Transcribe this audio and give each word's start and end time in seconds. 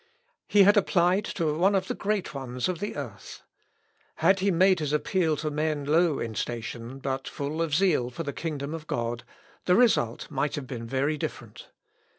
He 0.47 0.63
had 0.63 0.77
applied 0.77 1.25
to 1.25 1.55
one 1.55 1.75
of 1.75 1.87
the 1.87 1.93
great 1.93 2.33
ones 2.33 2.67
of 2.67 2.79
the 2.79 2.95
earth. 2.95 3.43
Had 4.15 4.39
he 4.39 4.49
made 4.49 4.79
his 4.79 4.93
appeal 4.93 5.37
to 5.37 5.51
men 5.51 5.85
low 5.85 6.17
in 6.17 6.33
station, 6.33 6.97
but 6.97 7.27
full 7.27 7.61
of 7.61 7.75
zeal 7.75 8.09
for 8.09 8.23
the 8.23 8.33
kingdom 8.33 8.73
of 8.73 8.87
God, 8.87 9.23
the 9.65 9.75
result 9.75 10.31
might 10.31 10.55
have 10.55 10.65
been 10.65 10.87
very 10.87 11.19
different. 11.19 11.69